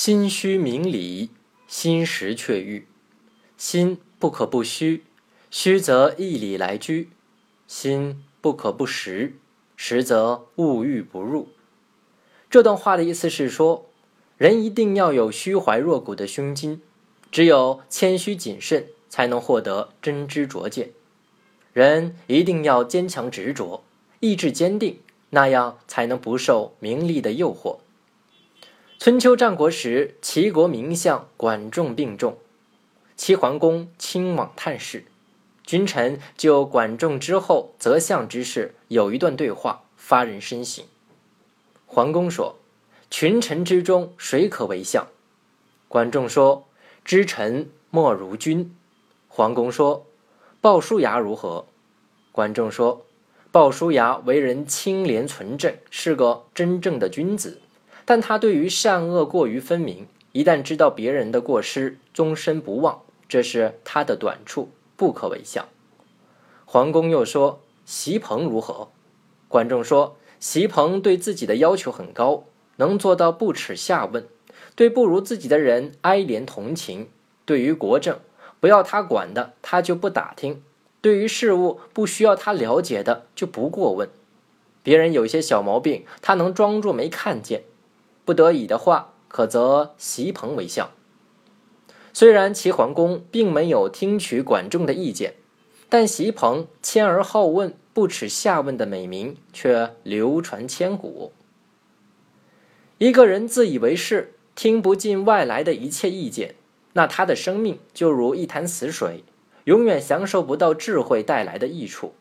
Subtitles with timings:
[0.00, 1.30] 心虚明理，
[1.66, 2.86] 心实却欲。
[3.56, 5.02] 心不可不虚，
[5.50, 7.08] 虚则义理来居；
[7.66, 9.34] 心不可不实，
[9.74, 11.48] 实则物欲不入。
[12.48, 13.86] 这段话的意思是说，
[14.36, 16.80] 人一定要有虚怀若谷的胸襟，
[17.32, 20.90] 只有谦虚谨慎，才能获得真知灼见。
[21.72, 23.82] 人一定要坚强执着，
[24.20, 27.77] 意志坚定，那样才能不受名利的诱惑。
[29.00, 32.36] 春秋战国时，齐国名相管仲病重，
[33.16, 35.04] 齐桓公亲往探视，
[35.64, 40.84] 君臣就管仲之后择相之事有一段对话，发人深省。
[41.86, 42.56] 桓公说
[43.08, 45.06] ：“群臣之中，谁可为相？”
[45.86, 46.66] 管仲说
[47.04, 48.74] ：“知臣莫如君。”
[49.28, 50.06] 桓公说
[50.60, 51.66] ：“鲍叔牙如何？”
[52.32, 53.06] 管仲说
[53.52, 57.62] ：“鲍叔牙为人清廉纯正，是个真正的君子，
[58.08, 65.68] 但他对于善恶过于分明，一旦知道别人的过失，终身不忘，这是他的短处，不可为相。”
[66.64, 68.88] 桓公又说：“席鹏如何？”
[69.46, 70.16] 管仲说。
[70.40, 72.44] 席鹏对自己的要求很高，
[72.76, 74.26] 能做到不耻下问，
[74.74, 77.10] 对不如自己的人哀怜同情。
[77.44, 78.18] 对于国政，
[78.58, 80.62] 不要他管的，他就不打听；
[81.02, 84.08] 对于事物不需要他了解的，就不过问。
[84.82, 87.64] 别人有些小毛病，他能装作没看见。
[88.28, 90.90] 不得已的话，可择席鹏为相。
[92.12, 95.36] 虽然齐桓公并没有听取管仲的意见，
[95.88, 97.74] 但席鹏谦而好问。
[97.94, 101.32] 不耻下问的美名却流传千古。
[102.98, 106.54] 一个人自以为是，听不进外来的一切意见，
[106.92, 109.24] 那他的生命就如一潭死水，
[109.64, 112.12] 永远享受不到智慧带来的益处。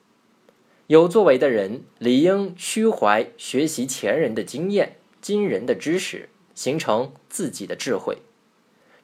[0.88, 4.96] 有作为的人理应虚怀学习前人的经验、
[5.28, 8.20] 今人的知识，形成自己的智慧。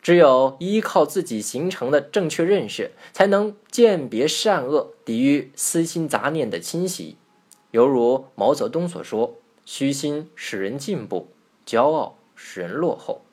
[0.01, 7.17] 只有依靠自己形成的正确认识，才能鉴别善恶，抵御私心杂念的侵袭。
[7.71, 9.35] 犹如毛泽东所说
[9.67, 11.27] ：“虚心使人进步，
[11.65, 13.25] 骄傲使人落后。”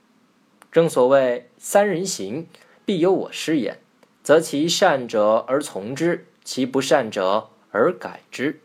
[0.72, 2.48] 正所谓“三人行，
[2.84, 3.78] 必有我师焉，
[4.24, 8.58] 择其善者而从之，其不善者而改之。”